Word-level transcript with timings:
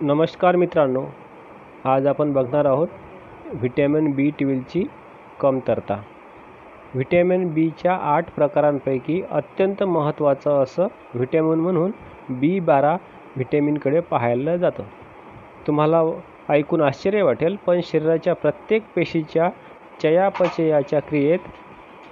नमस्कार 0.00 0.56
मित्रांनो 0.56 1.04
आज 1.84 2.06
आपण 2.06 2.32
बघणार 2.32 2.64
आहोत 2.64 2.88
व्हिटॅमिन 3.52 4.10
बी 4.12 4.28
ट्वेल्वची 4.30 4.82
कमतरता. 5.40 5.94
व्हिटॅमिन 6.94 7.46
बीच्या 7.54 7.94
आठ 7.94 8.30
प्रकारांपैकी 8.30 9.20
अत्यंत 9.30 9.82
महत्त्वाचं 9.82 10.62
असं 10.62 10.86
व्हिटॅमिन 11.14 11.60
म्हणून 11.60 11.90
बी 12.30 12.58
बारा 12.60 12.92
व्हिटॅमिनकडे 13.36 14.00
पाहायला 14.00 14.56
जातं. 14.56 14.82
तुम्हाला 15.66 16.02
ऐकून 16.48 16.82
आश्चर्य 16.82 17.22
वाटेल 17.22 17.56
पण 17.66 17.80
शरीराच्या 17.84 18.34
प्रत्येक 18.34 18.82
पेशीच्या 18.96 19.50
चयापचयाच्या 20.02 21.00
क्रियेत 21.00 21.48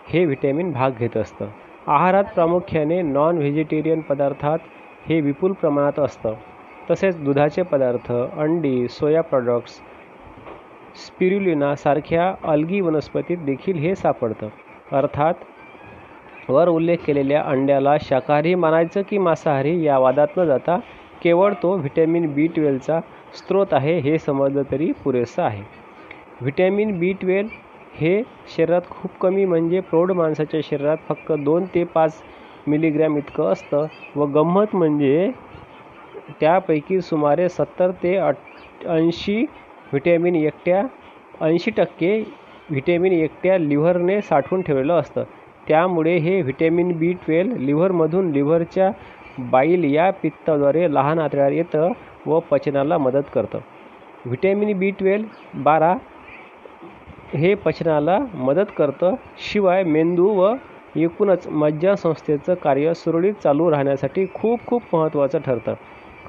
हे 0.08 0.24
व्हिटॅमिन 0.24 0.72
भाग 0.72 0.90
घेत 0.98 1.16
असतं. 1.16 1.48
आहारात 1.86 2.24
प्रामुख्याने 2.34 3.02
नॉन 3.02 3.38
व्हेजिटेरियन 3.38 4.00
पदार्थात 4.00 4.58
हे 5.08 5.20
विपुल 5.20 5.52
प्रमाणात 5.52 5.98
असतं. 5.98 6.34
तसेच 6.90 7.16
दुधाचे 7.16 7.62
पदार्थ 7.62 8.10
अंडी 8.12 8.86
सोया 8.90 9.20
प्रॉडक्ट्स 9.22 9.80
स्पिरुलिनासारख्या 10.96 12.32
अल्गी 12.44 12.80
वनस्पतीत 12.80 13.38
देखील 13.38 13.76
हे 13.78 13.94
सापडतं. 13.94 14.48
अर्थात 14.92 15.34
वर 16.48 16.68
उल्लेख 16.68 16.98
केलेल्या 17.06 17.42
अंड्याला 17.42 17.96
शाकाहारी 18.00 18.54
मानायचं 18.54 19.02
की 19.08 19.18
मांसाहारी 19.18 19.82
या 19.82 19.98
वादात 19.98 20.38
न 20.38 20.44
जाता 20.44 20.78
केवळ 21.22 21.52
तो 21.52 21.76
व्हिटॅमिन 21.76 22.26
बी 22.34 22.46
ट्वेल्वचा 22.46 23.00
स्रोत 23.36 23.72
आहे 23.72 23.98
हे 23.98 24.18
समजलं 24.18 24.62
तरी 24.70 24.90
पुरेसं 25.04 25.42
आहे. 25.42 25.62
व्हिटॅमिन 26.40 26.98
बी 26.98 27.12
ट्वेल्व 27.12 27.48
हे 27.94 28.22
शरीरात 28.56 28.82
खूप 28.90 29.18
कमी 29.20 29.44
म्हणजे 29.44 29.80
प्रौढ 29.80 30.12
माणसाच्या 30.12 30.60
शरीरात 30.64 30.96
फक्त 31.08 31.32
दोन 31.38 31.64
ते 31.74 31.84
पाच 31.84 32.22
मिलीग्रॅम 32.66 33.16
इतकं 33.18 33.52
असतं 33.52 33.86
व 34.16 34.26
गंमत 34.34 34.74
म्हणजे 34.74 35.30
त्यापैकी 36.40 37.00
सुमारे 37.00 37.48
सत्तर 37.48 37.90
ते 38.02 38.16
अट 38.16 38.86
ऐंशी 38.88 39.40
व्हिटॅमिन 39.92 40.34
एकट्या 40.36 40.82
ऐंशी 41.40 41.70
टक्के 41.70 42.18
व्हिटॅमिन 42.70 43.12
एकट्या 43.12 43.58
लिव्हरने 43.58 44.20
साठवून 44.22 44.62
ठेवलेलं 44.62 44.94
असतं. 44.94 45.24
त्यामुळे 45.68 46.16
हे 46.16 46.40
व्हिटॅमिन 46.42 46.92
बी 46.98 47.12
ट्वेल्व 47.24 47.56
लिव्हरमधून 47.56 48.30
लिव्हरच्या 48.32 48.90
बाईल 49.50 49.84
या 49.94 50.10
पित्ताद्वारे 50.22 50.92
लहान 50.94 51.18
आतड्यात 51.18 51.50
येतं 51.52 51.92
व 52.26 52.38
पचनाला 52.50 52.98
मदत 52.98 53.30
करतं. 53.34 53.58
व्हिटॅमिन 54.24 54.78
बी 54.78 54.90
ट्वेल्व 54.90 55.60
बारा 55.62 55.94
हे 57.34 57.54
पचनाला 57.54 58.18
मदत 58.34 58.72
करतं. 58.78 59.14
शिवाय 59.38 59.82
मेंदू 59.84 60.28
व 60.34 60.54
एकूणच 60.96 61.46
मज्जासंस्थेचं 61.48 62.54
कार्य 62.54 62.94
सुरळीत 62.94 63.34
चालू 63.42 63.70
राहण्यासाठी 63.70 64.26
खूप 64.34 64.66
खूप 64.66 64.82
महत्त्वाचं 64.92 65.38
ठरतं. 65.38 65.74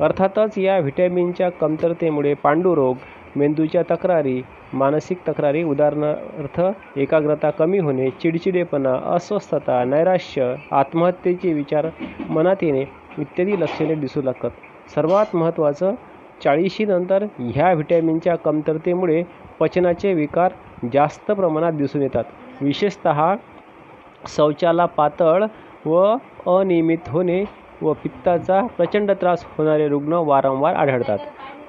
अर्थातच 0.02 0.58
या 0.58 0.78
व्हिटॅमिनच्या 0.80 1.50
कमतरतेमुळे 1.52 2.34
पांडुरोग 2.34 2.96
मेंदूच्या 3.36 3.82
तक्रारी 3.90 4.42
मानसिक 4.74 5.18
तक्रारी 5.28 5.64
उदाहरणार्थ 5.64 6.60
एकाग्रता 7.00 7.50
कमी 7.50 7.80
होणे 7.80 8.10
चिडचिडेपणा 8.22 8.94
अस्वस्थता 9.16 9.84
नैराश्य 9.84 10.54
आत्महत्येचे 10.72 11.54
विचार 11.54 11.88
मनात 12.30 12.64
येणे 12.64 12.82
इत्यादी 13.20 13.60
लक्षणे 13.60 13.96
दिसू 13.96 14.22
लागतात. 14.22 14.50
सर्वात 14.96 15.36
महत्त्वाचं 15.36 15.94
चाळीशीनंतर 16.44 17.24
ह्या 17.40 17.72
व्हिटॅमिनच्या 17.74 18.36
कमतरतेमुळे 18.36 19.24
पचनाचे 19.60 20.14
विकार 20.14 20.52
जास्त 20.94 21.32
प्रमाणात 21.32 21.74
दिसून 21.74 22.02
येतात. 22.02 22.24
विशेषत 22.62 23.08
शौचाला 24.28 24.86
पातळ 24.88 25.44
व 25.86 26.04
अनियमित 26.50 27.10
होणे 27.10 27.44
व 27.82 27.94
पित्ताचा 27.94 28.62
प्रचंड 28.78 29.12
त्रास 29.12 29.46
होणारे 29.58 29.88
रुग्ण 29.88 30.14
वारंवार 30.14 30.76
आढळतात. 30.76 31.18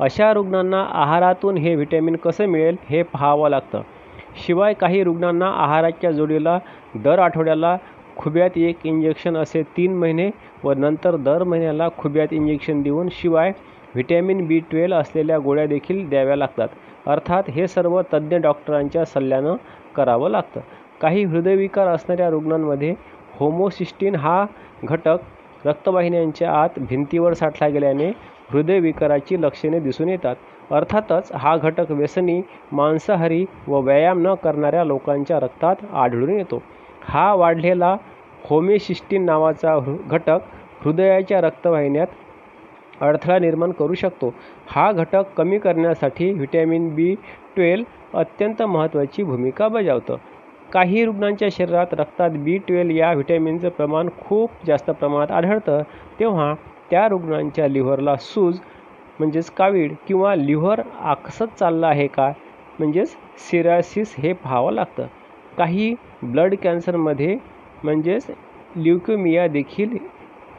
अशा 0.00 0.32
रुग्णांना 0.32 0.82
आहारातून 0.92 1.56
हे 1.56 1.74
व्हिटॅमिन 1.74 2.16
कसं 2.16 2.46
मिळेल 2.46 2.76
हे 2.90 3.02
पाहावं 3.02 3.50
लागतं. 3.50 3.82
शिवाय 4.36 4.74
काही 4.74 5.02
रुग्णांना 5.04 5.46
आहाराच्या 5.46 6.10
जोडीला 6.10 6.58
दर 7.04 7.18
आठवड्याला 7.18 7.76
खुब्यात 8.16 8.56
एक 8.56 8.78
इंजेक्शन 8.84 9.36
असे 9.36 9.62
तीन 9.76 9.94
महिने 9.94 10.30
व 10.64 10.72
नंतर 10.72 11.16
दर 11.16 11.42
महिन्याला 11.42 11.88
खुब्यात 11.98 12.32
इंजेक्शन 12.32 12.82
देऊन 12.82 13.08
शिवाय 13.12 13.50
व्हिटॅमिन 13.94 14.46
बी 14.46 14.58
ट्वेल्व 14.58 14.96
असलेल्या 14.96 15.38
गोळ्या 15.38 15.66
देखील 15.66 16.08
द्याव्या 16.08 16.36
लागतात. 16.36 16.68
अर्थात 17.06 17.50
हे 17.50 17.66
सर्व 17.68 18.00
तज्ज्ञ 18.02 18.36
डॉक्टरांच्या 18.36 19.04
सल्ल्यानं 19.04 19.54
करावं 19.96 20.30
लागतं. 20.30 20.60
काही 21.00 21.24
हृदयविकार 21.24 21.88
असणाऱ्या 21.88 22.28
रुग्णांमध्ये 22.30 22.94
होमोसिस्टीन 23.38 24.14
हा 24.14 24.44
घटक 24.84 25.16
रक्तवाहिन्यांच्या 25.66 26.52
आत 26.52 26.78
भिंतीवर 26.78 27.32
साठला 27.34 27.68
गेल्याने 27.68 28.08
हृदयविकाराची 28.50 29.40
लक्षणे 29.42 29.78
दिसून 29.80 30.08
येतात. 30.08 30.36
अर्थातच 30.70 31.30
हा 31.34 31.56
घटक 31.56 31.90
व्यसनी 31.90 32.40
मांसाहारी 32.72 33.44
व 33.68 33.80
व्यायाम 33.80 34.26
न 34.26 34.34
करणाऱ्या 34.44 34.84
लोकांच्या 34.84 35.38
रक्तात 35.40 35.84
आढळून 35.92 36.30
येतो. 36.30 36.62
हा 37.02 37.32
वाढलेला 37.34 37.96
होमेसिस्टीन 38.44 39.24
नावाचा 39.24 39.78
घटक 40.10 40.38
हृदयाच्या 40.84 41.40
रक्तवाहिन्यात 41.40 42.06
अडथळा 43.00 43.38
निर्माण 43.38 43.70
करू 43.72 43.94
शकतो. 43.94 44.32
हा 44.66 44.90
घटक 44.92 45.32
कमी 45.36 45.58
करण्यासाठी 45.58 46.32
व्हिटॅमिन 46.32 46.88
बी 46.94 47.14
ट्वेल्व 47.54 48.18
अत्यंत 48.18 48.62
महत्त्वाची 48.62 49.22
भूमिका 49.22 49.68
बजावतं. 49.68 50.16
काही 50.72 51.04
रुग्णांच्या 51.04 51.48
शरीरात 51.52 51.92
रक्तात 51.92 52.30
बी 52.36 52.56
ट्वेल्व 52.58 52.94
या 52.96 53.12
व्हिटॅमिनचं 53.12 53.68
प्रमाण 53.68 54.08
खूप 54.18 54.50
जास्त 54.66 54.90
प्रमाणात 54.90 55.30
आढळतं 55.32 55.82
तेव्हा 56.20 56.54
त्या 56.90 57.06
रुग्णांच्या 57.08 57.66
लिव्हरला 57.68 58.16
सूज 58.16 58.58
म्हणजेच 59.18 59.50
कावीड 59.50 59.92
किंवा 60.08 60.34
लिव्हर 60.34 60.80
आकसत 61.00 61.58
चाललं 61.58 61.86
आहे 61.86 62.06
का? 62.06 62.30
म्हणजेच 62.78 63.16
सिरासिस 63.40 64.14
हे 64.18 64.32
पाहावं 64.34 64.72
लागतं. 64.72 65.06
काही 65.58 65.94
ब्लड 66.22 66.54
कॅन्सरमध्ये 66.62 67.36
म्हणजेच 67.84 68.26
ल्युकेमिया 68.76 69.46
देखील 69.48 69.96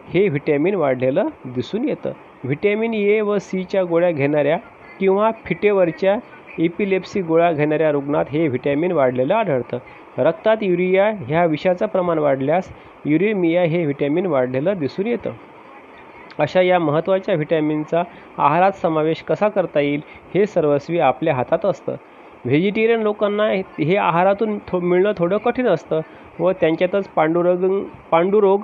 हे 0.07 0.28
व्हिटॅमिन 0.30 0.75
वाढलेलं 0.75 1.28
दिसून 1.45 1.88
येतं. 1.90 2.12
व्हिटॅमिन 2.44 2.94
ए 2.94 3.19
व 3.22 3.38
सीच्या 3.40 3.84
गोळ्या 3.84 4.12
घेणाऱ्या 4.12 4.57
किंवा 5.00 5.31
फिटेवरच्या 5.45 6.18
इपिलेप्सी 6.58 7.22
गोळ्या 7.22 7.52
घेणाऱ्या 7.52 7.91
रुग्णात 7.91 8.25
हे 8.30 8.47
व्हिटॅमिन 8.47 8.91
वाढलेलं 8.91 9.34
आढळतं. 9.36 9.78
रक्तात 10.18 10.58
युरिया 10.62 11.09
ह्या 11.28 11.46
विषाचं 11.46 11.86
प्रमाण 11.86 12.19
वाढल्यास 12.19 12.69
युरेमिया 13.06 13.64
हे 13.64 13.84
व्हिटॅमिन 13.84 14.25
वाढलेलं 14.25 14.78
दिसून 14.80 15.08
येतं. 15.08 15.31
अशा 16.40 16.62
या 16.62 16.80
महत्त्वाच्या 16.80 17.36
व्हिटॅमिनचा 17.36 18.03
आहारात 18.38 18.72
समावेश 18.72 19.22
कसा 19.24 19.47
करता 19.47 19.80
येईल 19.80 20.02
हे 20.34 20.46
सर्वस्वी 20.46 21.00
आपल्या 21.00 21.36
हातात 21.36 21.66
असतं. 21.66 21.96
व्हेजिटेरियन 22.46 23.02
लोकांना 23.02 23.47
हे 23.80 23.96
आहारातून 23.97 24.58
थो 24.68 24.80
मिळणं 24.80 25.12
थोडं 25.18 25.38
कठीण 25.38 25.68
असतं 25.68 26.00
व 26.40 26.52
त्यांच्यातच 26.52 27.08
पांडुरोग 27.08 27.84
पांडुरोग 28.12 28.63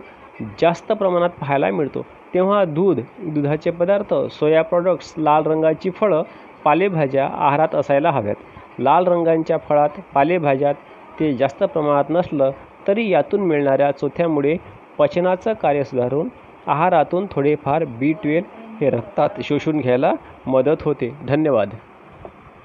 जास्त 0.62 0.92
प्रमाणात 0.92 1.30
पाहायला 1.30 1.70
मिळतो. 1.72 2.06
तेव्हा 2.34 2.64
दूध 2.66 3.00
दुधाचे 3.20 3.72
पदार्थ 3.72 4.14
सोया 4.32 4.62
प्रॉडक्ट्स 4.62 5.14
लाल 5.18 5.46
रंगाची 5.46 5.90
फळं 5.90 6.24
पालेभाज्या 6.66 7.26
आहारात 7.28 7.76
असायला 7.76 8.12
हव्यात. 8.12 8.36
लाल 8.80 9.08
रंगांच्या 9.08 9.58
फळात 9.60 10.00
पालेभाज्यात 10.14 10.76
ते 11.20 11.32
जास्त 11.34 11.64
प्रमाणात 11.64 12.10
नसलं 12.10 12.52
तरी 12.88 13.10
यातून 13.10 13.42
मिळणाऱ्या 13.42 13.92
चोथ्यामुळे 13.92 14.56
पचनाचं 14.98 15.54
कार्य 15.54 15.84
सुधारून 15.84 16.30
आहारातून 16.68 17.26
थोडेफार 17.32 17.84
बी 18.00 18.12
ट्वेल्व 18.14 18.58
हे 18.82 18.90
रक्तात 18.90 19.42
शोषून 19.44 19.80
घ्यायला 19.80 20.12
मदत 20.48 20.84
होते. 20.84 21.14
धन्यवाद. 21.28 21.70